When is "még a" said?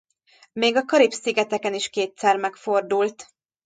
0.53-0.85